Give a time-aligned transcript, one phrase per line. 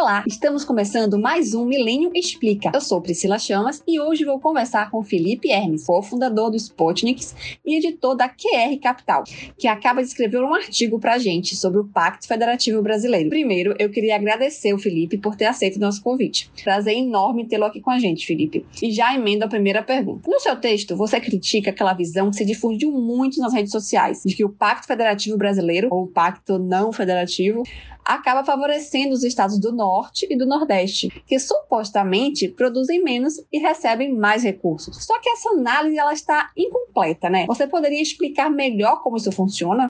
[0.00, 2.70] Olá, estamos começando mais um Milênio Explica.
[2.72, 7.76] Eu sou Priscila Chamas e hoje vou conversar com Felipe Hermes, cofundador do Spotniks e
[7.76, 9.24] editor da QR Capital,
[9.58, 13.28] que acaba de escrever um artigo pra gente sobre o Pacto Federativo Brasileiro.
[13.28, 16.50] Primeiro, eu queria agradecer o Felipe por ter aceito o nosso convite.
[16.64, 18.64] Prazer enorme tê-lo aqui com a gente, Felipe.
[18.82, 20.30] E já emendo a primeira pergunta.
[20.30, 24.34] No seu texto, você critica aquela visão que se difundiu muito nas redes sociais de
[24.34, 27.64] que o Pacto Federativo Brasileiro, ou Pacto Não Federativo,
[28.02, 29.89] acaba favorecendo os estados do Norte
[30.28, 35.04] e do Nordeste, que supostamente produzem menos e recebem mais recursos.
[35.04, 37.46] Só que essa análise ela está incompleta, né?
[37.46, 39.88] Você poderia explicar melhor como isso funciona?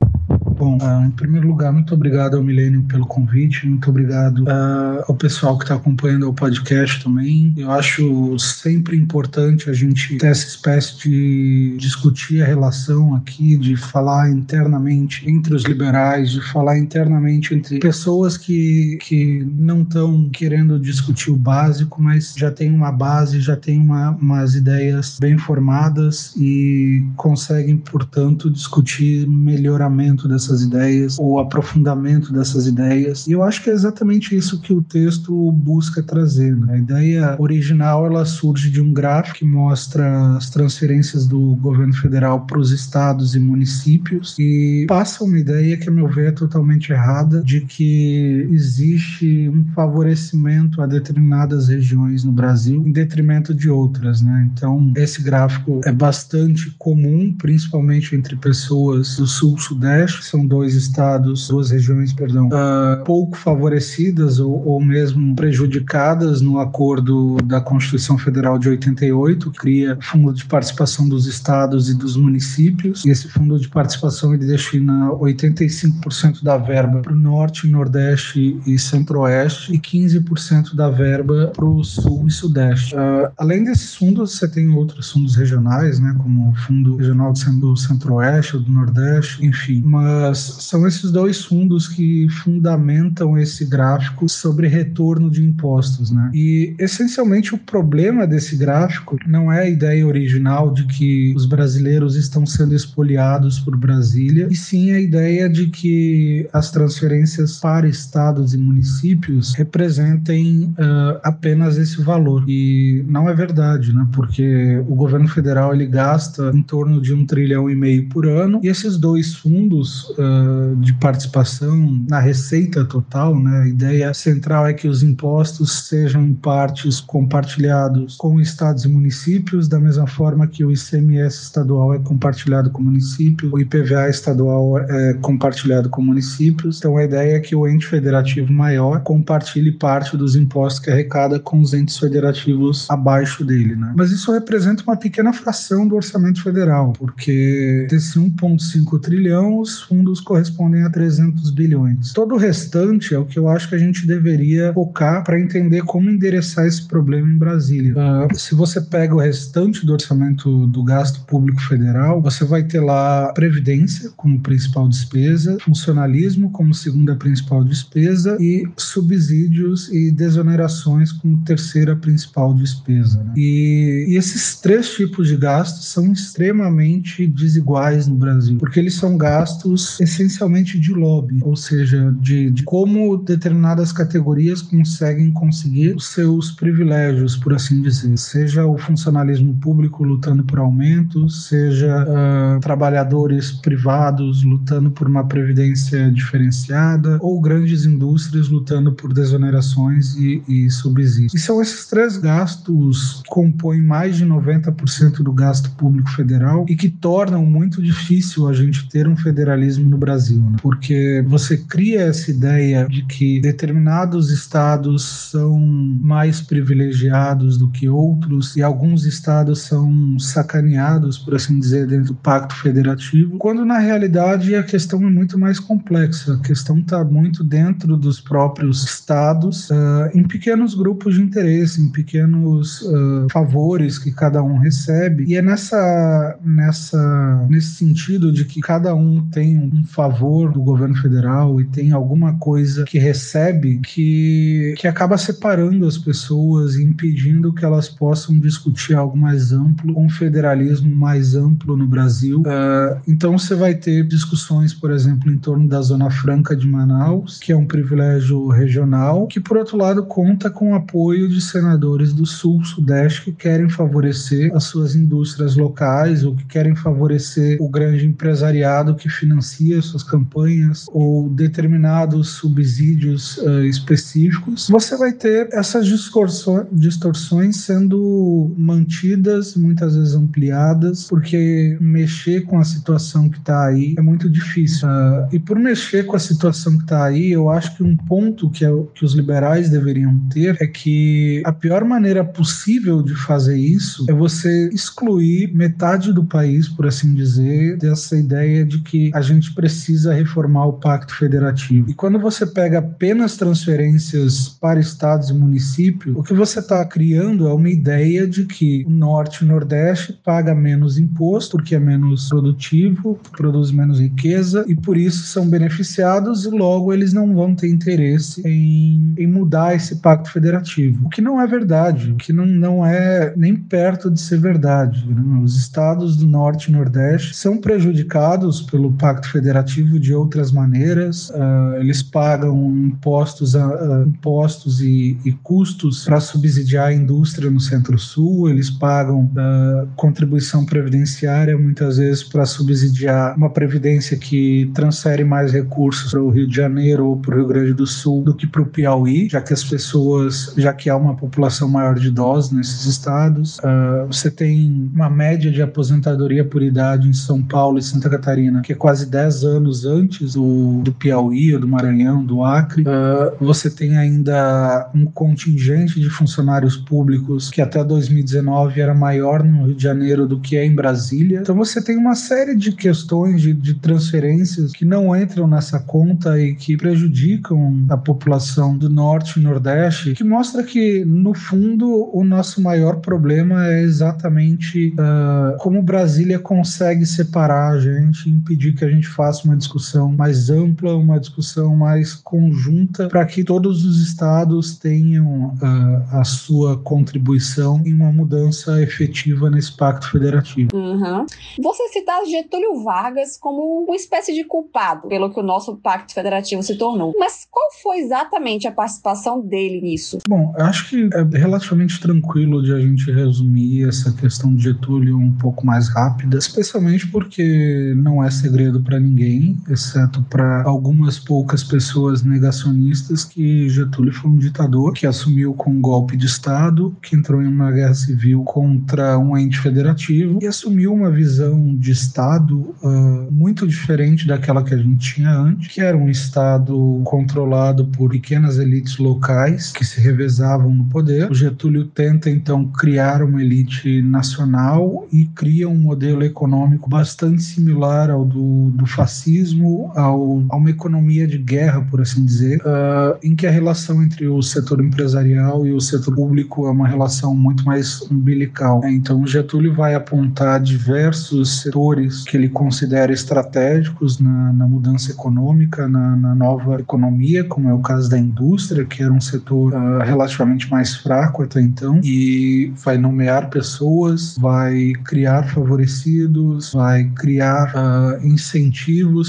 [0.60, 5.14] Bom, uh, em primeiro lugar, muito obrigado ao Milênio pelo convite, muito obrigado uh, ao
[5.14, 7.54] pessoal que está acompanhando o podcast também.
[7.56, 13.74] Eu acho sempre importante a gente ter essa espécie de discutir a relação aqui, de
[13.74, 20.78] falar internamente entre os liberais, de falar internamente entre pessoas que, que não estão querendo
[20.78, 26.34] discutir o básico, mas já tem uma base, já tem uma, umas ideias bem formadas
[26.36, 33.26] e conseguem, portanto, discutir melhoramento dessa dessas ideias, o aprofundamento dessas ideias.
[33.26, 36.56] E eu acho que é exatamente isso que o texto busca trazer.
[36.56, 36.74] Né?
[36.74, 42.40] A ideia original ela surge de um gráfico que mostra as transferências do governo federal
[42.46, 46.92] para os estados e municípios e passa uma ideia que, a meu ver, é totalmente
[46.92, 54.20] errada de que existe um favorecimento a determinadas regiões no Brasil em detrimento de outras.
[54.20, 54.50] Né?
[54.52, 61.70] Então, esse gráfico é bastante comum, principalmente entre pessoas do sul-sudeste, são dois estados, duas
[61.70, 68.68] regiões, perdão, uh, pouco favorecidas ou, ou, mesmo prejudicadas no acordo da Constituição Federal de
[68.68, 73.04] 88, que cria Fundo de Participação dos Estados e dos Municípios.
[73.04, 78.78] E esse Fundo de Participação ele destina 85% da verba para o Norte, Nordeste e
[78.78, 82.94] Centro-Oeste e 15% da verba para o Sul e Sudeste.
[82.94, 87.76] Uh, além desses fundos, você tem outros fundos regionais, né, como o Fundo Regional do
[87.76, 89.82] Centro-Oeste ou do Nordeste, enfim.
[89.84, 96.30] Mas são esses dois fundos que fundamentam esse gráfico sobre retorno de impostos, né?
[96.34, 102.16] E essencialmente o problema desse gráfico não é a ideia original de que os brasileiros
[102.16, 108.54] estão sendo expoliados por Brasília, e sim a ideia de que as transferências para estados
[108.54, 112.44] e municípios representem uh, apenas esse valor.
[112.48, 114.06] E não é verdade, né?
[114.12, 118.60] Porque o governo federal ele gasta em torno de um trilhão e meio por ano,
[118.62, 123.62] e esses dois fundos uh, de participação na receita total, né?
[123.62, 129.68] A ideia central é que os impostos sejam em partes compartilhados com estados e municípios,
[129.68, 134.78] da mesma forma que o ICMS estadual é compartilhado com o município, o IPVA estadual
[134.78, 136.78] é compartilhado com municípios.
[136.78, 141.38] Então a ideia é que o ente federativo maior compartilhe parte dos impostos que arrecada
[141.38, 143.92] com os entes federativos abaixo dele, né?
[143.96, 150.20] Mas isso representa uma pequena fração do orçamento federal, porque desse 1,5 trilhão, os fundos
[150.20, 152.12] correspondem a 300 bilhões.
[152.12, 155.82] Todo o restante é o que eu acho que a gente deveria focar para entender
[155.82, 157.94] como endereçar esse problema em Brasília.
[157.94, 162.80] Uh, se você pega o restante do orçamento do gasto público federal, você vai ter
[162.80, 171.42] lá previdência como principal despesa, funcionalismo como segunda principal despesa e subsídios e desonerações como
[171.44, 173.22] terceira principal despesa.
[173.22, 173.32] Né?
[173.36, 179.18] E, e esses três tipos de gastos são extremamente desiguais no Brasil, porque eles são
[179.18, 186.52] gastos essencialmente de lobby, ou seja, de, de, como determinadas categorias conseguem conseguir os seus
[186.52, 188.16] privilégios, por assim dizer.
[188.16, 196.10] Seja o funcionalismo público lutando por aumentos, seja uh, trabalhadores privados lutando por uma previdência
[196.10, 201.34] diferenciada, ou grandes indústrias lutando por desonerações e, e subsídios.
[201.34, 206.76] E são esses três gastos que compõem mais de 90% do gasto público federal e
[206.76, 210.56] que tornam muito difícil a gente ter um federalismo no Brasil, né?
[210.62, 218.56] porque você cria essa ideia de que determinados estados são mais privilegiados do que outros
[218.56, 224.54] e alguns estados são sacaneados, por assim dizer, dentro do pacto federativo, quando na realidade
[224.54, 226.34] a questão é muito mais complexa.
[226.34, 231.88] A questão está muito dentro dos próprios estados, uh, em pequenos grupos de interesse, em
[231.88, 235.24] pequenos uh, favores que cada um recebe.
[235.26, 240.60] E é nessa, nessa, nesse sentido de que cada um tem um um favor do
[240.60, 246.84] governo federal e tem alguma coisa que recebe que, que acaba separando as pessoas e
[246.84, 252.40] impedindo que elas possam discutir algo mais amplo, um federalismo mais amplo no Brasil.
[252.40, 257.38] Uh, então você vai ter discussões, por exemplo, em torno da Zona Franca de Manaus,
[257.38, 262.12] que é um privilégio regional, que por outro lado conta com o apoio de senadores
[262.12, 267.68] do Sul, Sudeste que querem favorecer as suas indústrias locais ou que querem favorecer o
[267.68, 274.68] grande empresariado que financia suas campanhas ou determinados subsídios uh, específicos.
[274.68, 283.28] Você vai ter essas distorções sendo mantidas, muitas vezes ampliadas, porque mexer com a situação
[283.28, 284.88] que está aí é muito difícil.
[284.88, 288.50] Uh, e por mexer com a situação que está aí, eu acho que um ponto
[288.50, 293.56] que, é, que os liberais deveriam ter é que a pior maneira possível de fazer
[293.56, 299.20] isso é você excluir metade do país, por assim dizer, dessa ideia de que a
[299.20, 301.90] gente precisa reformar o pacto federativo.
[301.90, 307.48] E quando você pega apenas transferências para estados e municípios, o que você está criando
[307.48, 311.78] é uma ideia de que o norte e o nordeste paga menos imposto porque é
[311.78, 317.54] menos produtivo, produz menos riqueza e por isso são beneficiados e logo eles não vão
[317.54, 321.06] ter interesse em, em mudar esse pacto federativo.
[321.06, 325.06] O que não é verdade, o que não, não é nem perto de ser verdade.
[325.08, 325.40] Né?
[325.42, 331.76] Os estados do norte e nordeste são prejudicados pelo pacto federativo de outras maneiras, uh,
[331.78, 338.70] eles pagam impostos, uh, impostos e, e custos para subsidiar a indústria no centro-sul, eles
[338.70, 346.22] pagam uh, contribuição previdenciária muitas vezes para subsidiar uma previdência que transfere mais recursos para
[346.22, 348.66] o Rio de Janeiro ou para o Rio Grande do Sul do que para o
[348.66, 353.58] Piauí, já que as pessoas, já que há uma população maior de idosos nesses estados.
[353.58, 358.62] Uh, você tem uma média de aposentadoria por idade em São Paulo e Santa Catarina,
[358.62, 362.82] que é quase 10 anos antes do, do Piauí, do Maranhão, do Acre.
[362.82, 369.66] Uh, você tem ainda um contingente de funcionários públicos que até 2019 era maior no
[369.66, 371.40] Rio de Janeiro do que é em Brasília.
[371.40, 376.38] Então você tem uma série de questões de, de transferências que não entram nessa conta
[376.38, 382.24] e que prejudicam a população do norte e nordeste, que mostra que, no fundo, o
[382.24, 388.90] nosso maior problema é exatamente uh, como Brasília consegue separar a gente impedir que a
[388.90, 394.78] gente faça uma discussão mais ampla, uma discussão mais conjunta, para que todos os estados
[394.78, 400.70] tenham uh, a sua contribuição em uma mudança efetiva nesse pacto federativo.
[400.74, 401.26] Uhum.
[401.62, 406.62] Você citar Getúlio Vargas como uma espécie de culpado pelo que o nosso pacto federativo
[406.62, 407.12] se tornou.
[407.18, 410.18] Mas qual foi exatamente a participação dele nisso?
[410.28, 415.32] Bom, acho que é relativamente tranquilo de a gente resumir essa questão de Getúlio um
[415.32, 422.22] pouco mais rápida, especialmente porque não é segredo para ninguém, exceto para algumas poucas pessoas
[422.22, 427.42] negacionistas, que Getúlio foi um ditador que assumiu com um golpe de Estado, que entrou
[427.42, 433.30] em uma guerra civil contra um ente federativo e assumiu uma visão de Estado uh,
[433.30, 438.58] muito diferente daquela que a gente tinha antes, que era um Estado controlado por pequenas
[438.58, 441.30] elites locais que se revezavam no poder.
[441.30, 448.10] O Getúlio tenta então criar uma elite nacional e cria um modelo econômico bastante similar
[448.10, 453.34] ao do, do fascismo, ao, a uma economia de guerra, por assim dizer, uh, em
[453.34, 457.64] que a relação entre o setor empresarial e o setor público é uma relação muito
[457.64, 458.82] mais umbilical.
[458.84, 466.16] Então, Getúlio vai apontar diversos setores que ele considera estratégicos na, na mudança econômica, na,
[466.16, 470.70] na, nova economia, como é o caso da indústria, que era um setor uh, relativamente
[470.70, 478.79] mais fraco até então, e vai nomear pessoas, vai criar favorecidos, vai criar uh, incentivos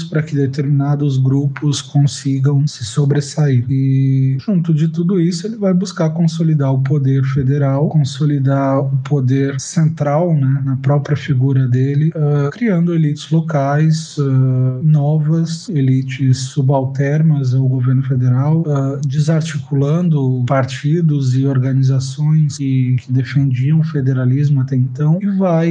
[0.08, 3.64] para que determinados grupos consigam se sobressair.
[3.68, 9.60] E junto de tudo isso, ele vai buscar consolidar o poder federal, consolidar o poder
[9.60, 17.66] central né, na própria figura dele, uh, criando elites locais uh, novas, elites subalternas ao
[17.68, 25.26] governo federal, uh, desarticulando partidos e organizações que, que, defendiam o federalismo até então, e
[25.36, 25.70] vai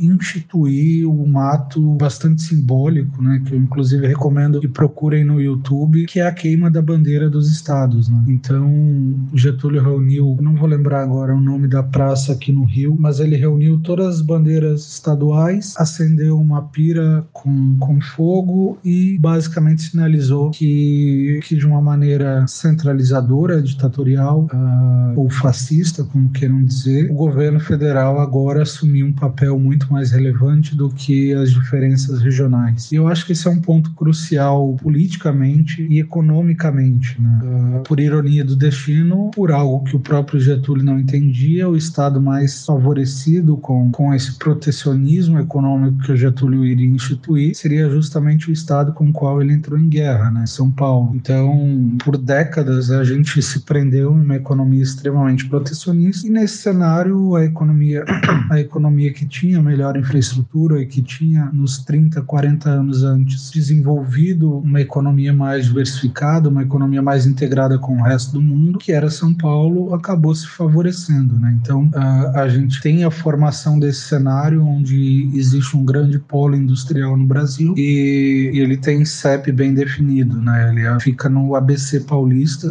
[0.00, 6.20] instituir um ato bastante simbólico, né, que eu inclusive recomendo que procurem no YouTube, que
[6.20, 8.08] é a queima da bandeira dos estados.
[8.08, 8.24] Né?
[8.28, 13.20] Então, Getúlio reuniu, não vou lembrar agora o nome da praça aqui no Rio, mas
[13.20, 20.50] ele reuniu todas as bandeiras estaduais, acendeu uma pira com, com fogo e basicamente sinalizou
[20.50, 27.60] que, que de uma maneira centralizadora, ditatorial uh, ou fascista, como queiram dizer, o governo
[27.60, 32.90] federal agora assumiu um papel muito mais relevante do que as diferenças regionais.
[32.92, 37.20] E eu acho que esse é um ponto crucial politicamente e economicamente.
[37.20, 37.40] Né?
[37.42, 42.20] Uh, por ironia do destino, por algo que o próprio Getúlio não entendia, o Estado
[42.20, 48.52] mais favorecido com, com esse protecionismo econômico que o Getúlio iria instituir seria justamente o
[48.52, 50.46] Estado com o qual ele entrou em guerra, né?
[50.46, 51.12] São Paulo.
[51.14, 57.34] Então, por décadas, a gente se prendeu em uma economia extremamente protecionista e nesse cenário
[57.34, 58.04] a economia,
[58.50, 64.58] a economia que tinha melhor infraestrutura e que tinha nos 30, 40 anos antes desenvolvido
[64.58, 69.10] uma economia mais diversificada, uma economia mais integrada com o resto do mundo, que era
[69.10, 71.58] São Paulo, acabou se favorecendo, né?
[71.60, 77.16] Então, a, a gente tem a formação desse cenário onde existe um grande polo industrial
[77.16, 80.70] no Brasil e, e ele tem CEP bem definido, né?
[80.70, 82.68] Ele fica no ABC paulista,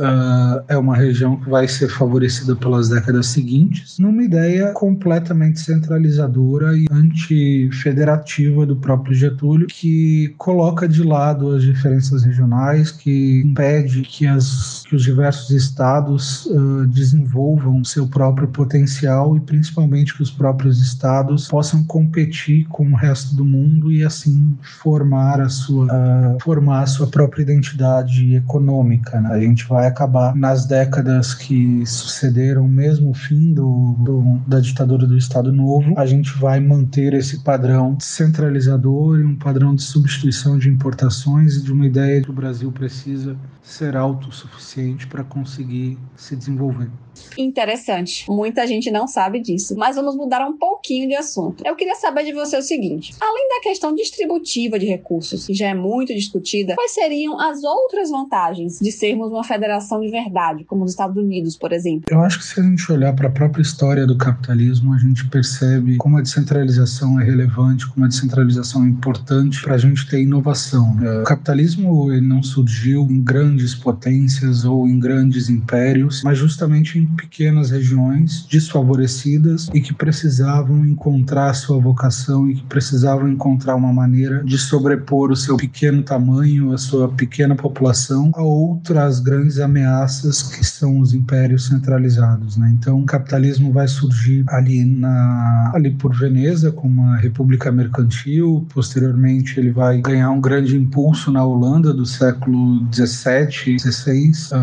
[0.68, 6.88] é uma região que vai ser favorecida pelas décadas seguintes, numa ideia completamente centralizadora e
[6.92, 14.84] antifederativa do próprio Getúlio, que coloca de lado as diferenças regionais, que impede que, as,
[14.88, 21.48] que os diversos estados uh, desenvolvam seu próprio potencial e principalmente que os próprios estados
[21.48, 26.88] possam competir com o resto do mundo e assim formar a sua, uh, formar a
[26.88, 29.20] sua própria identidade econômica.
[29.22, 29.30] Né?
[29.32, 35.06] A gente vai acabar nas décadas que sucederam, mesmo o fim do, do, da ditadura
[35.06, 40.58] do Estado Novo, a gente vai manter esse padrão centralizador e um padrão de substituição
[40.58, 45.98] de importações e de uma ideia de que o Brasil precisa ser autossuficiente para conseguir
[46.16, 46.90] se desenvolver.
[47.38, 48.26] Interessante.
[48.30, 49.76] Muita gente não sabe disso.
[49.78, 51.64] Mas vamos mudar um pouquinho de assunto.
[51.66, 55.68] Eu queria saber de você o seguinte: além da questão distributiva de recursos, que já
[55.68, 60.84] é muito discutida, quais seriam as outras vantagens de sermos uma federação de verdade, como
[60.84, 62.06] os Estados Unidos, por exemplo?
[62.10, 65.28] Eu acho que se a gente olhar para a própria história do capitalismo, a gente
[65.28, 70.22] percebe como a descentralização é relevante, como a descentralização é importante para a gente ter
[70.22, 70.98] inovação.
[71.22, 77.72] O capitalismo não surgiu em grandes potências ou em grandes impérios, mas justamente em pequenas
[77.72, 84.58] regiões desfavorecidas e que precisavam encontrar sua vocação e que precisavam encontrar uma maneira de
[84.58, 91.00] sobrepor o seu pequeno tamanho, a sua pequena população a outras grandes ameaças que são
[91.00, 92.58] os impérios centralizados.
[92.58, 92.72] Né?
[92.78, 98.66] Então, o capitalismo vai surgir ali, na, ali por Veneza, como uma república mercantil.
[98.74, 104.56] Posteriormente, ele vai ganhar um grande impulso na Holanda do século 17, 16 uh,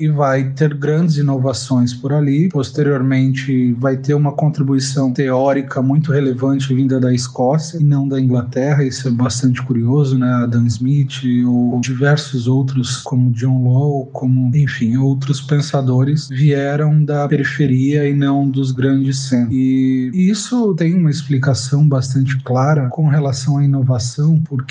[0.00, 2.48] e vai ter grandes inovações por ali.
[2.48, 8.82] Posteriormente, vai ter uma contribuição teórica muito relevante vinda da Escócia e não da Inglaterra.
[8.82, 10.28] Isso é bastante curioso, né?
[10.42, 18.08] Adam Smith ou diversos outros, como John Law, como, enfim, outros pensadores vieram da periferia
[18.08, 19.54] e não dos grandes centros.
[19.54, 24.63] E isso tem uma explicação bastante clara com relação à inovação, porque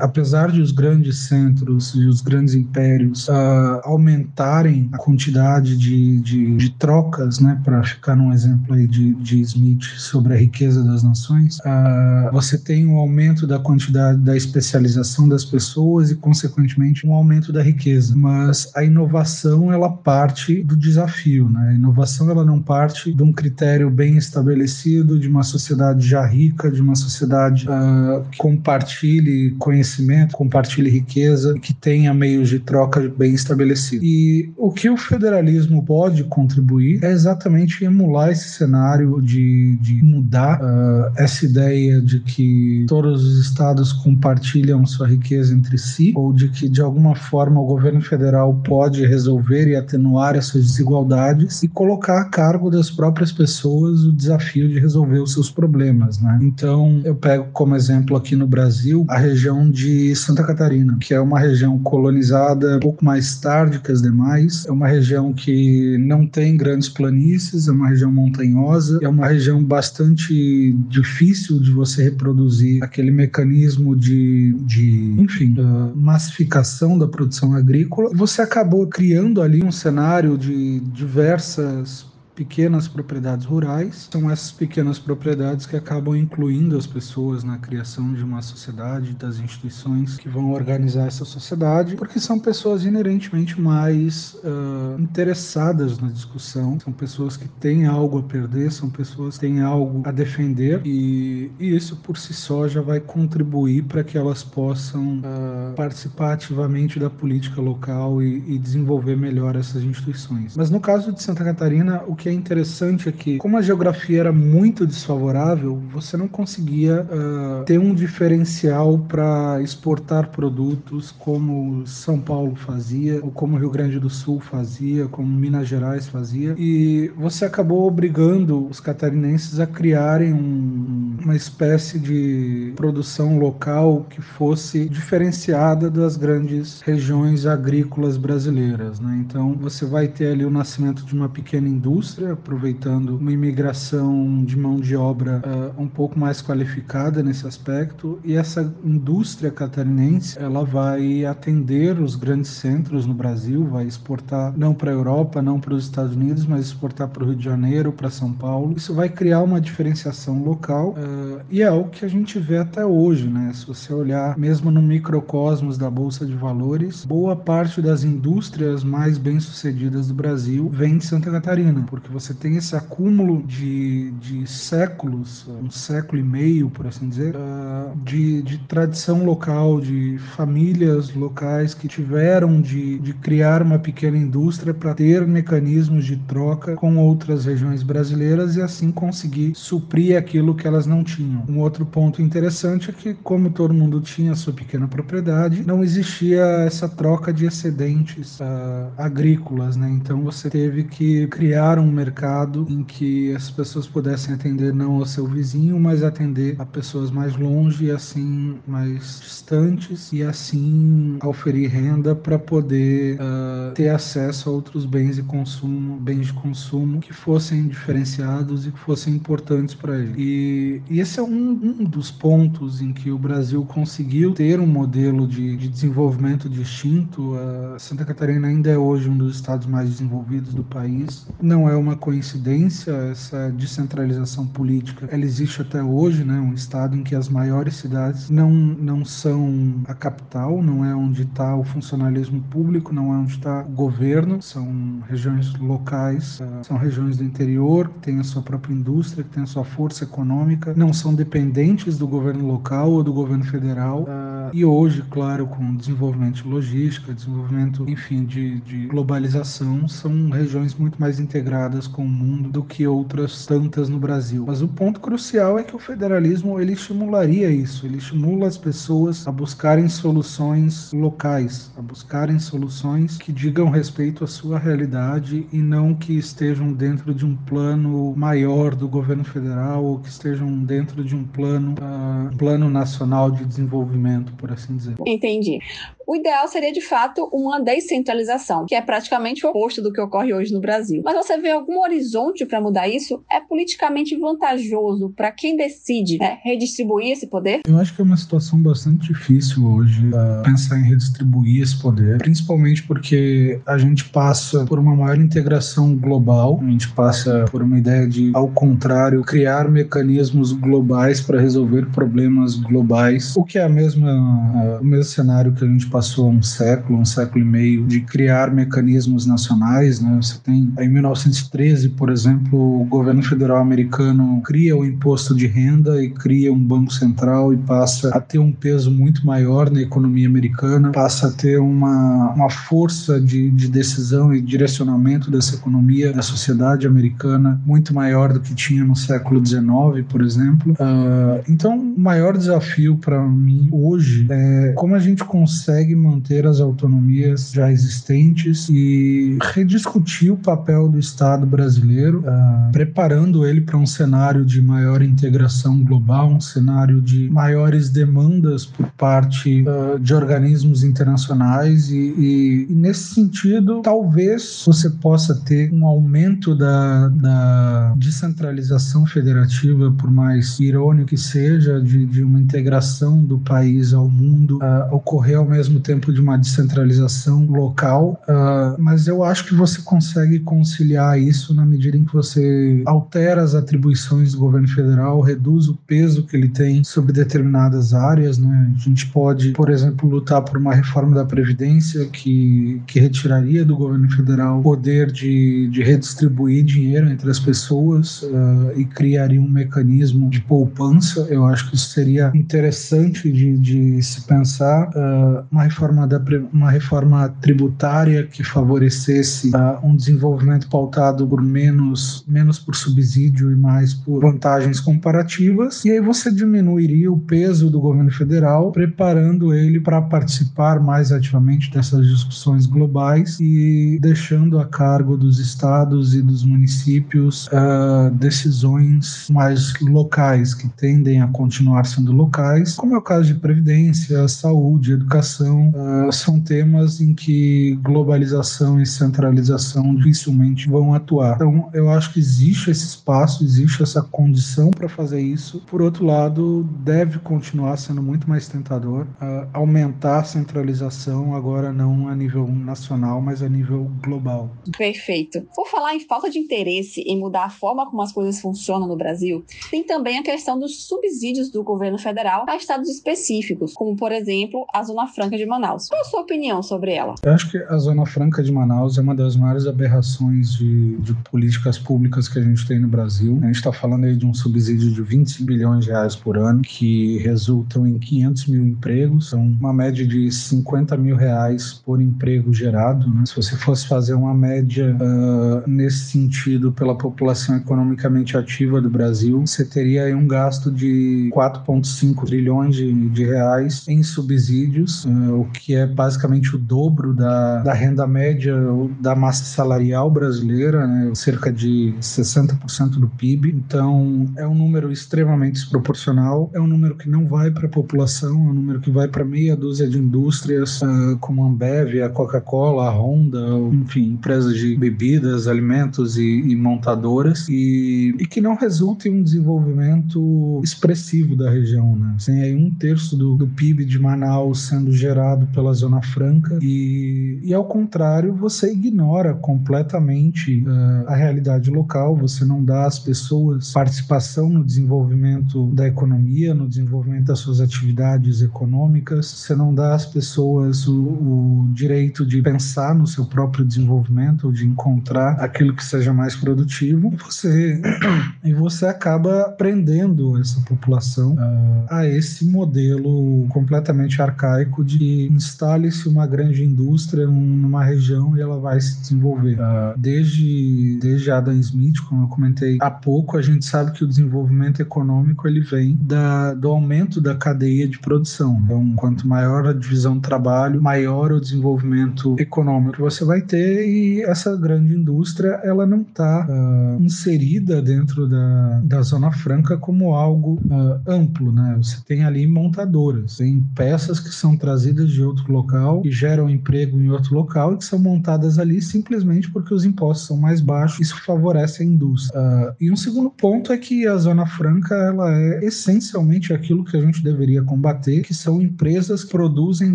[0.00, 6.56] apesar de os grandes centros e os grandes impérios uh, aumentarem a quantidade de, de,
[6.56, 11.02] de trocas, né, para ficar num exemplo aí de, de Smith sobre a riqueza das
[11.02, 17.12] nações, uh, você tem um aumento da quantidade da especialização das pessoas e, consequentemente, um
[17.12, 18.14] aumento da riqueza.
[18.16, 21.70] Mas a inovação ela parte do desafio, né?
[21.70, 26.70] A inovação ela não parte de um critério bem estabelecido de uma sociedade já rica,
[26.70, 33.34] de uma sociedade uh, que compartilhe conhecimento, compartilhe riqueza, que tenha meios de troca bem
[33.34, 34.04] estabelecidos.
[34.06, 40.60] E o que o federalismo pode contribuir é exatamente emular esse cenário de, de mudar
[40.60, 46.48] uh, essa ideia de que todos os estados compartilham sua riqueza entre si, ou de
[46.48, 52.20] que de alguma forma o governo federal pode resolver e atenuar essas desigualdades e colocar
[52.20, 56.20] a cargo das próprias pessoas o desafio de resolver os seus problemas.
[56.20, 56.38] Né?
[56.42, 61.20] Então, eu pego como exemplo aqui no Brasil a região de Santa Catarina, que é
[61.20, 66.26] uma região colonizada um pouco mais tarde que as demais, é uma região que não
[66.26, 72.82] tem grandes planícies, é uma região montanhosa, é uma região bastante difícil de você reproduzir
[72.82, 75.54] aquele mecanismo de, de enfim,
[75.94, 78.10] massificação da produção agrícola.
[78.14, 84.08] Você acabou criando ali um cenário de diversas pequenas propriedades rurais.
[84.10, 89.38] São essas pequenas propriedades que acabam incluindo as pessoas na criação de uma sociedade, das
[89.38, 96.78] instituições que vão organizar essa sociedade, porque são pessoas inerentemente mais uh, interessadas na discussão,
[96.80, 101.50] são pessoas que têm algo a perder, são pessoas que têm algo a defender e,
[101.58, 106.98] e isso por si só já vai contribuir para que elas possam uh, participar ativamente
[106.98, 110.56] da política local e, e desenvolver melhor essas instituições.
[110.56, 113.60] Mas no caso de Santa Catarina, o que que é interessante é que, como a
[113.60, 121.86] geografia era muito desfavorável, você não conseguia uh, ter um diferencial para exportar produtos como
[121.86, 127.12] São Paulo fazia, ou como Rio Grande do Sul fazia, como Minas Gerais fazia, e
[127.14, 134.88] você acabou obrigando os catarinenses a criarem um, uma espécie de produção local que fosse
[134.88, 139.00] diferenciada das grandes regiões agrícolas brasileiras.
[139.00, 139.24] Né?
[139.26, 144.58] Então, você vai ter ali o nascimento de uma pequena indústria, aproveitando uma imigração de
[144.58, 150.64] mão de obra uh, um pouco mais qualificada nesse aspecto, e essa indústria catarinense ela
[150.64, 155.74] vai atender os grandes centros no Brasil, vai exportar não para a Europa, não para
[155.74, 158.74] os Estados Unidos, mas exportar para o Rio de Janeiro, para São Paulo.
[158.76, 162.84] Isso vai criar uma diferenciação local uh, e é o que a gente vê até
[162.84, 163.52] hoje, né?
[163.54, 169.18] Se você olhar mesmo no microcosmos da bolsa de valores, boa parte das indústrias mais
[169.18, 174.46] bem sucedidas do Brasil vem de Santa Catarina, porque você tem esse acúmulo de, de
[174.46, 181.14] séculos, um século e meio, por assim dizer, uh, de, de tradição local, de famílias
[181.14, 186.96] locais que tiveram de, de criar uma pequena indústria para ter mecanismos de troca com
[186.96, 191.44] outras regiões brasileiras e assim conseguir suprir aquilo que elas não tinham.
[191.48, 196.42] Um outro ponto interessante é que, como todo mundo tinha sua pequena propriedade, não existia
[196.66, 199.90] essa troca de excedentes uh, agrícolas, né?
[199.90, 205.06] Então você teve que criar um mercado em que as pessoas pudessem atender não ao
[205.06, 211.70] seu vizinho, mas atender a pessoas mais longe e assim mais distantes e assim oferir
[211.70, 217.12] renda para poder uh, ter acesso a outros bens de consumo, bens de consumo que
[217.12, 220.14] fossem diferenciados e que fossem importantes para ele.
[220.16, 224.66] E, e, esse é um, um, dos pontos em que o Brasil conseguiu ter um
[224.66, 227.34] modelo de, de desenvolvimento distinto.
[227.34, 231.26] Uh, Santa Catarina ainda é hoje um dos estados mais desenvolvidos do país.
[231.40, 235.08] Não é uma coincidência essa descentralização política.
[235.10, 236.38] Ela existe até hoje, né?
[236.38, 241.22] Um estado em que as maiores cidades não, não são a capital, não é onde
[241.22, 246.76] está o funcionalismo público, não é onde está o governo, são regiões locais, uh, são
[246.76, 250.74] regiões do interior, que têm a sua própria indústria, que têm a sua força econômica,
[250.76, 254.02] não são dependentes do governo local ou do governo federal.
[254.02, 260.74] Uh, e hoje, claro, com desenvolvimento de logística, desenvolvimento, enfim, de, de globalização, são regiões
[260.74, 264.44] muito mais integradas com o mundo do que outras tantas no Brasil.
[264.46, 269.26] Mas o ponto crucial é que o federalismo ele estimularia isso, ele estimula as pessoas
[269.26, 275.94] a buscarem soluções locais, a buscarem soluções que digam respeito à sua realidade e não
[275.94, 281.14] que estejam dentro de um plano maior do governo federal ou que estejam dentro de
[281.14, 284.94] um plano, uh, plano nacional de desenvolvimento, por assim dizer.
[285.06, 285.58] Entendi.
[286.06, 290.34] O ideal seria, de fato, uma descentralização, que é praticamente o oposto do que ocorre
[290.34, 291.02] hoje no Brasil.
[291.04, 293.24] Mas você vê algum horizonte para mudar isso?
[293.30, 297.60] É politicamente vantajoso para quem decide né, redistribuir esse poder?
[297.66, 302.18] Eu acho que é uma situação bastante difícil hoje uh, pensar em redistribuir esse poder,
[302.18, 307.78] principalmente porque a gente passa por uma maior integração global, a gente passa por uma
[307.78, 313.68] ideia de, ao contrário, criar mecanismos globais para resolver problemas globais, o que é a
[313.68, 317.84] mesma, uh, o mesmo cenário que a gente passou um século, um século e meio
[317.84, 320.18] de criar mecanismos nacionais, né?
[320.20, 326.02] Você tem em 1913, por exemplo, o governo federal americano cria o imposto de renda
[326.02, 330.26] e cria um banco central e passa a ter um peso muito maior na economia
[330.26, 336.22] americana, passa a ter uma, uma força de, de decisão e direcionamento dessa economia da
[336.22, 340.72] sociedade americana muito maior do que tinha no século XIX, por exemplo.
[340.72, 346.46] Uh, então, o maior desafio para mim hoje é como a gente consegue consegue manter
[346.46, 353.76] as autonomias já existentes e rediscutir o papel do Estado brasileiro, uh, preparando ele para
[353.76, 360.14] um cenário de maior integração global, um cenário de maiores demandas por parte uh, de
[360.14, 367.94] organismos internacionais e, e, e, nesse sentido talvez você possa ter um aumento da, da
[367.96, 374.58] descentralização federativa, por mais irônico que seja, de, de uma integração do país ao mundo
[374.58, 379.54] uh, ocorrer ao mesmo mesmo tempo de uma descentralização local, uh, mas eu acho que
[379.54, 385.20] você consegue conciliar isso na medida em que você altera as atribuições do governo federal,
[385.20, 388.38] reduz o peso que ele tem sobre determinadas áreas.
[388.38, 388.72] Né?
[388.74, 393.76] A gente pode, por exemplo, lutar por uma reforma da Previdência que, que retiraria do
[393.76, 399.48] governo federal o poder de, de redistribuir dinheiro entre as pessoas uh, e criaria um
[399.48, 401.26] mecanismo de poupança.
[401.30, 404.88] Eu acho que isso seria interessante de, de se pensar.
[404.90, 406.20] Uh, uma reforma, da,
[406.52, 413.56] uma reforma tributária que favorecesse uh, um desenvolvimento pautado por menos, menos por subsídio e
[413.56, 415.84] mais por vantagens comparativas.
[415.84, 421.70] E aí você diminuiria o peso do governo federal, preparando ele para participar mais ativamente
[421.70, 429.74] dessas discussões globais e deixando a cargo dos estados e dos municípios uh, decisões mais
[429.80, 435.53] locais, que tendem a continuar sendo locais, como é o caso de previdência, saúde, educação,
[435.70, 441.36] uh, são temas em que globalização e centralização dificilmente vão atuar.
[441.36, 445.62] Então, eu acho que existe esse espaço, existe essa condição para fazer isso.
[445.66, 452.08] Por outro lado, deve continuar sendo muito mais tentador uh, aumentar a centralização, agora não
[452.08, 454.50] a nível nacional, mas a nível global.
[454.76, 455.42] Perfeito.
[455.54, 458.96] Por falar em falta de interesse em mudar a forma como as coisas funcionam no
[458.96, 464.12] Brasil, tem também a questão dos subsídios do governo federal a estados específicos, como por
[464.12, 465.88] exemplo a Zona Franca de Manaus.
[465.88, 467.14] Qual a sua opinião sobre ela?
[467.22, 471.14] Eu acho que a Zona Franca de Manaus é uma das maiores aberrações de, de
[471.30, 473.38] políticas públicas que a gente tem no Brasil.
[473.42, 476.62] A gente está falando aí de um subsídio de 25 bilhões de reais por ano,
[476.62, 482.52] que resultam em 500 mil empregos, são uma média de 50 mil reais por emprego
[482.52, 483.08] gerado.
[483.08, 483.24] Né?
[483.26, 489.40] Se você fosse fazer uma média uh, nesse sentido pela população economicamente ativa do Brasil,
[489.40, 495.44] você teria aí um gasto de 4,5 trilhões de, de, reais em subsídios, uh, o
[495.46, 498.54] que é basicamente o dobro da, da renda média
[499.00, 501.12] da massa salarial brasileira, né?
[501.14, 503.50] cerca de 60% do PIB.
[503.50, 508.30] Então, é um número extremamente desproporcional, é um número que não vai para a população,
[508.30, 512.08] é um número que vai para meia dúzia de indústrias, uh, como a Ambev, a
[512.08, 518.54] Coca-Cola, a Honda, enfim, empresas de bebidas, alimentos e, e montadoras, e, e, que não
[518.54, 521.96] resulta em um desenvolvimento expressivo da região.
[521.96, 522.16] Né?
[522.24, 527.40] Tem aí um terço do, do PIB de Manaus sendo gerado pela Zona Franca, e,
[527.42, 533.72] e ao contrário, você ignora completamente uh, a realidade local, você não dá às pessoas
[533.72, 540.06] participação no desenvolvimento da economia, no desenvolvimento das suas atividades econômicas, você não dá às
[540.06, 546.12] pessoas o, o direito de pensar no seu próprio desenvolvimento, de encontrar aquilo que seja
[546.12, 547.82] mais produtivo, e você,
[548.44, 556.26] e você acaba prendendo essa população uh, a esse modelo completamente arcaico de instale-se uma
[556.26, 559.58] grande indústria numa região e ela vai se desenvolver.
[559.58, 564.08] Uh, desde, desde Adam Smith, como eu comentei há pouco, a gente sabe que o
[564.08, 568.60] desenvolvimento econômico ele vem da, do aumento da cadeia de produção.
[568.64, 573.86] Então, quanto maior a divisão do trabalho, maior o desenvolvimento econômico que você vai ter
[573.86, 579.76] e essa grande indústria ela não está uh, ah, inserida dentro da, da Zona Franca
[579.76, 581.76] como algo uh, amplo, né?
[581.78, 586.98] Você tem ali montadoras, tem peças que são trazidas de outro local e geram emprego
[587.00, 591.00] em outro local e que são montadas ali simplesmente porque os impostos são mais baixos.
[591.00, 592.40] Isso favorece a indústria.
[592.40, 596.96] Uh, e um segundo ponto é que a Zona Franca ela é essencialmente aquilo que
[596.96, 599.94] a gente deveria combater, que são empresas que produzem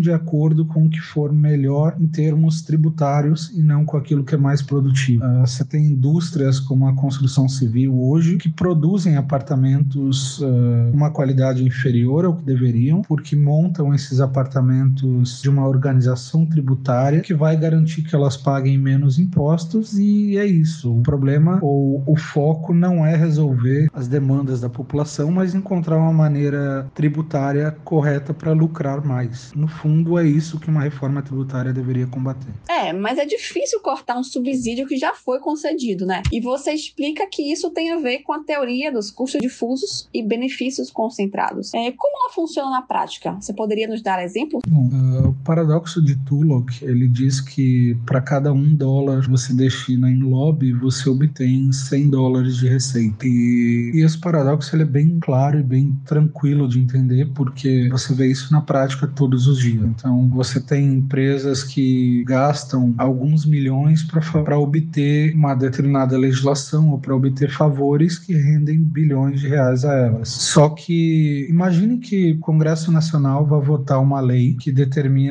[0.00, 4.34] de acordo com o que for melhor em termos tributários e não com aquilo que
[4.34, 5.24] é mais produtivo.
[5.24, 11.64] Uh, você tem indústrias como a construção civil hoje que produzem apartamentos uh, uma qualidade
[11.64, 18.02] inferior ao que deveriam, porque montam esses apartamentos de uma organização tributária que vai garantir
[18.02, 20.98] que elas paguem menos impostos e é isso.
[20.98, 26.12] O problema ou o foco não é resolver as demandas da população, mas encontrar uma
[26.12, 29.52] maneira tributária correta para lucrar mais.
[29.54, 32.52] No fundo, é isso que uma reforma tributária deveria combater.
[32.68, 36.22] É, mas é difícil cortar um subsídio que já foi concedido, né?
[36.32, 40.22] E você explica que isso tem a ver com a teoria dos custos difusos e
[40.22, 41.72] benefícios concentrados.
[41.74, 43.32] É, como ela funciona na prática?
[43.40, 44.62] Você poderia nos dar exemplos?
[44.80, 50.10] Bom, uh, o paradoxo de Tullock, ele diz que para cada um dólar você destina
[50.10, 53.26] em lobby, você obtém 100 dólares de receita.
[53.26, 58.14] E, e esse paradoxo ele é bem claro e bem tranquilo de entender, porque você
[58.14, 59.84] vê isso na prática todos os dias.
[59.84, 67.14] Então, você tem empresas que gastam alguns milhões para obter uma determinada legislação ou para
[67.14, 70.28] obter favores que rendem bilhões de reais a elas.
[70.28, 75.29] Só que imagine que o Congresso Nacional vai votar uma lei que determina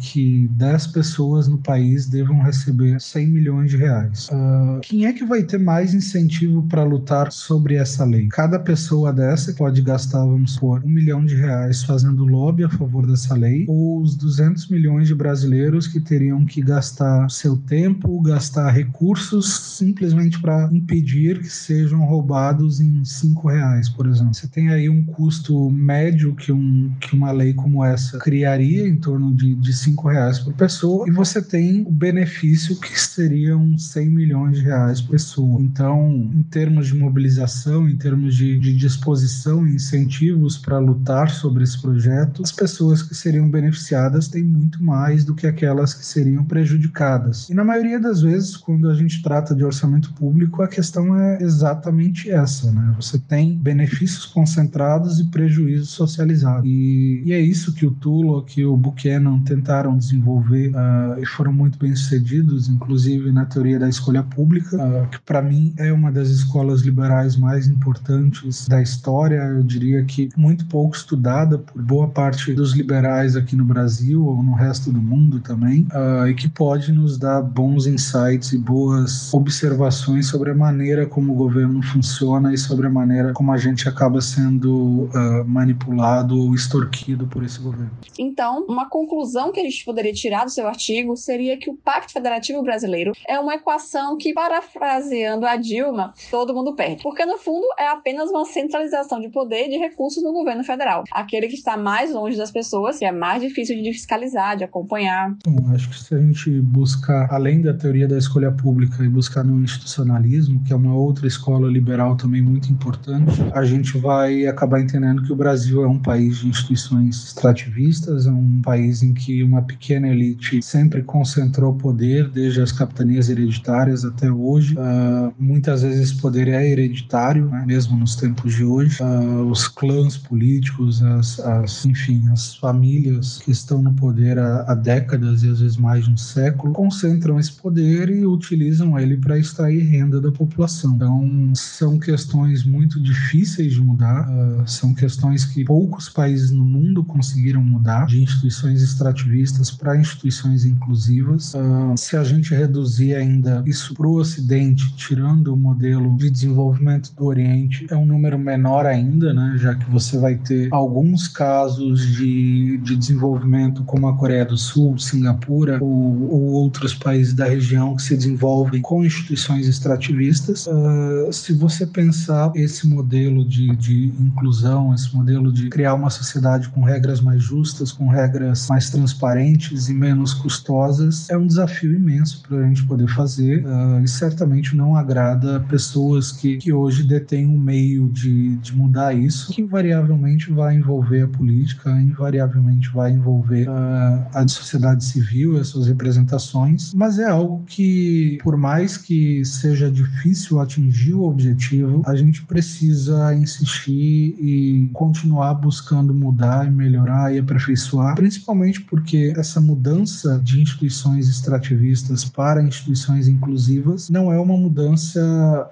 [0.00, 4.28] que 10 pessoas no país devam receber 100 milhões de reais.
[4.28, 8.28] Uh, quem é que vai ter mais incentivo para lutar sobre essa lei?
[8.28, 13.06] Cada pessoa dessa pode gastar, vamos supor, um milhão de reais fazendo lobby a favor
[13.06, 18.70] dessa lei, ou os 200 milhões de brasileiros que teriam que gastar seu tempo, gastar
[18.70, 24.34] recursos simplesmente para impedir que sejam roubados em cinco reais, por exemplo.
[24.34, 28.96] Você tem aí um custo médio que, um, que uma lei como essa criaria em
[28.96, 33.76] torno torno de, de 5 reais por pessoa, e você tem o benefício que seriam
[33.76, 35.60] 100 milhões de reais por pessoa.
[35.60, 41.62] Então, em termos de mobilização, em termos de, de disposição e incentivos para lutar sobre
[41.62, 46.44] esse projeto, as pessoas que seriam beneficiadas têm muito mais do que aquelas que seriam
[46.44, 47.50] prejudicadas.
[47.50, 51.42] E na maioria das vezes, quando a gente trata de orçamento público, a questão é
[51.42, 52.94] exatamente essa, né?
[52.96, 56.64] Você tem benefícios concentrados e prejuízos socializados.
[56.64, 61.52] E, e é isso que o Tulo, que o Buchanan tentaram desenvolver uh, e foram
[61.52, 66.12] muito bem sucedidos, inclusive na teoria da escolha pública, uh, que para mim é uma
[66.12, 69.36] das escolas liberais mais importantes da história.
[69.36, 74.42] Eu diria que muito pouco estudada por boa parte dos liberais aqui no Brasil ou
[74.42, 79.32] no resto do mundo também, uh, e que pode nos dar bons insights e boas
[79.34, 83.88] observações sobre a maneira como o governo funciona e sobre a maneira como a gente
[83.88, 85.08] acaba sendo
[85.46, 87.90] manipulado ou extorquido por esse governo.
[88.18, 92.12] Então, uma conclusão que a gente poderia tirar do seu artigo seria que o Pacto
[92.12, 97.02] Federativo Brasileiro é uma equação que, parafraseando a Dilma, todo mundo perde.
[97.02, 101.04] Porque, no fundo, é apenas uma centralização de poder e de recursos no governo federal.
[101.10, 105.34] Aquele que está mais longe das pessoas, que é mais difícil de fiscalizar, de acompanhar.
[105.46, 109.42] Bom, acho que se a gente buscar, além da teoria da escolha pública, e buscar
[109.42, 114.82] no institucionalismo, que é uma outra escola liberal também muito importante, a gente vai acabar
[114.82, 119.42] entendendo que o Brasil é um país de instituições extrativistas, é um país em que
[119.42, 124.74] uma pequena elite sempre concentrou poder, desde as capitanias hereditárias até hoje.
[124.74, 128.98] Uh, muitas vezes esse poder é hereditário, né, mesmo nos tempos de hoje.
[129.02, 134.74] Uh, os clãs políticos, as, as, enfim, as famílias que estão no poder há, há
[134.74, 139.38] décadas e às vezes mais de um século, concentram esse poder e utilizam ele para
[139.38, 140.94] extrair renda da população.
[140.94, 147.04] Então, são questões muito difíceis de mudar, uh, são questões que poucos países no mundo
[147.04, 151.52] conseguiram mudar, de instituições extrativistas para instituições inclusivas.
[151.54, 157.12] Uh, se a gente reduzir ainda isso para o Ocidente, tirando o modelo de desenvolvimento
[157.14, 162.06] do Oriente, é um número menor ainda, né, já que você vai ter alguns casos
[162.06, 167.96] de, de desenvolvimento, como a Coreia do Sul, Singapura ou, ou outros países da região
[167.96, 170.66] que se desenvolvem com instituições extrativistas.
[170.66, 176.68] Uh, se você pensar esse modelo de, de inclusão, esse modelo de criar uma sociedade
[176.68, 182.42] com regras mais justas, com regras mais transparentes e menos custosas, é um desafio imenso
[182.46, 187.46] para a gente poder fazer uh, e certamente não agrada pessoas que, que hoje detêm
[187.46, 193.68] um meio de, de mudar isso, que invariavelmente vai envolver a política, invariavelmente vai envolver
[193.68, 199.44] uh, a sociedade civil e as suas representações, mas é algo que, por mais que
[199.44, 207.34] seja difícil atingir o objetivo, a gente precisa insistir e continuar buscando mudar e melhorar
[207.34, 208.41] e aperfeiçoar, principalmente
[208.82, 215.20] porque essa mudança de instituições extrativistas para instituições inclusivas não é uma mudança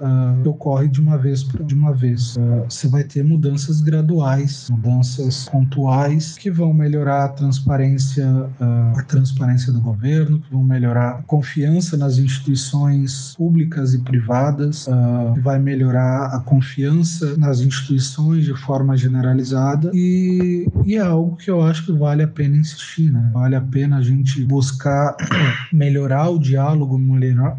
[0.01, 2.37] uh, que ocorre de uma vez de uma vez.
[2.37, 9.03] Uh, você vai ter mudanças graduais, mudanças pontuais que vão melhorar a transparência, uh, a
[9.03, 14.87] transparência do governo, que vão melhorar a confiança nas instituições públicas e privadas,
[15.35, 21.51] que vai melhorar a confiança nas instituições de forma generalizada e, e é algo que
[21.51, 23.31] eu acho que vale a pena insistir, né?
[23.33, 25.17] Vale a pena a gente buscar
[25.73, 26.99] melhorar o diálogo,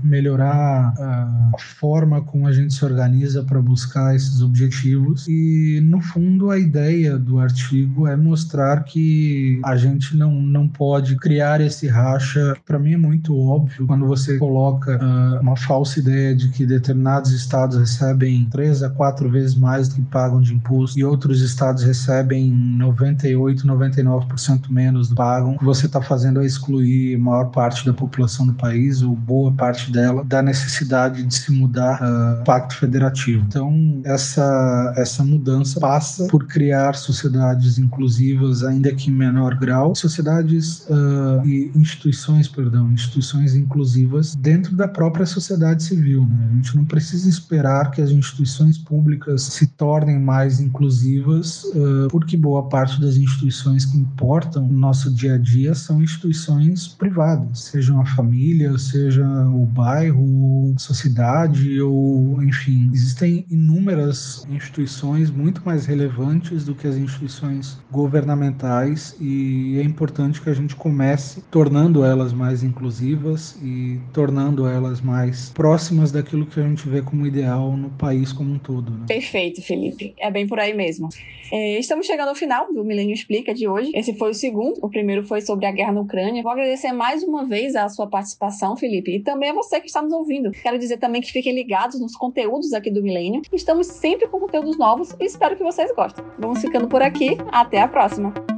[0.03, 6.49] melhorar, a forma como a gente se organiza para buscar esses objetivos e no fundo
[6.49, 12.55] a ideia do artigo é mostrar que a gente não, não pode criar esse racha.
[12.65, 17.31] Para mim é muito óbvio quando você coloca uh, uma falsa ideia de que determinados
[17.31, 21.83] estados recebem três a quatro vezes mais do que pagam de imposto e outros estados
[21.83, 25.55] recebem 98, 99% menos que pagam.
[25.55, 29.51] O que você está fazendo é excluir maior parte da população do país, ou boa
[29.51, 33.43] parte dela, da necessidade de se mudar uh, pacto federativo.
[33.47, 40.85] Então, essa, essa mudança passa por criar sociedades inclusivas, ainda que em menor grau, sociedades
[40.89, 46.25] uh, e instituições, perdão, instituições inclusivas dentro da própria sociedade civil.
[46.25, 46.49] Né?
[46.51, 52.37] A gente não precisa esperar que as instituições públicas se tornem mais inclusivas, uh, porque
[52.37, 58.05] boa parte das instituições que importam nosso dia a dia são instituições privadas, sejam a
[58.05, 66.87] família, seja o bairro, sociedade ou enfim, existem inúmeras instituições muito mais relevantes do que
[66.87, 73.99] as instituições governamentais e é importante que a gente comece tornando elas mais inclusivas e
[74.11, 78.59] tornando elas mais próximas daquilo que a gente vê como ideal no país como um
[78.59, 78.91] todo.
[78.91, 79.05] Né?
[79.07, 80.15] Perfeito, Felipe.
[80.17, 81.09] É bem por aí mesmo.
[81.51, 83.91] É, estamos chegando ao final do Milênio Explica de hoje.
[83.93, 86.43] Esse foi o segundo O primeiro foi sobre a guerra na Ucrânia.
[86.43, 90.01] Vou agradecer mais uma vez a sua participação, Felipe, e também a você que está
[90.01, 90.51] nos ouvindo.
[90.51, 93.41] Quero dizer também que fiquem ligados nos conteúdos aqui do Milênio.
[93.51, 96.23] Estamos sempre com conteúdos novos e espero que vocês gostem.
[96.37, 97.37] Vamos ficando por aqui.
[97.51, 98.50] Até a próxima!